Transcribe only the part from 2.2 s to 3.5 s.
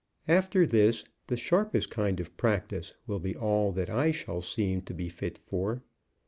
practice will be